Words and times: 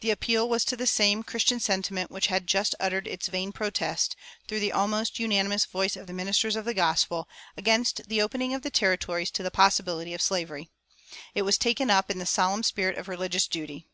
The 0.00 0.10
appeal 0.10 0.50
was 0.50 0.66
to 0.66 0.76
the 0.76 0.86
same 0.86 1.22
Christian 1.22 1.60
sentiment 1.60 2.10
which 2.10 2.26
had 2.26 2.46
just 2.46 2.74
uttered 2.78 3.06
its 3.06 3.28
vain 3.28 3.52
protest, 3.52 4.14
through 4.46 4.60
the 4.60 4.70
almost 4.70 5.18
unanimous 5.18 5.64
voice 5.64 5.96
of 5.96 6.06
the 6.06 6.12
ministers 6.12 6.56
of 6.56 6.66
the 6.66 6.74
gospel, 6.74 7.26
against 7.56 8.06
the 8.10 8.20
opening 8.20 8.52
of 8.52 8.60
the 8.60 8.68
Territories 8.70 9.30
to 9.30 9.42
the 9.42 9.50
possibility 9.50 10.12
of 10.12 10.20
slavery. 10.20 10.68
It 11.34 11.40
was 11.40 11.56
taken 11.56 11.88
up 11.88 12.10
in 12.10 12.18
the 12.18 12.26
solemn 12.26 12.64
spirit 12.64 12.98
of 12.98 13.08
religious 13.08 13.46
duty. 13.46 13.88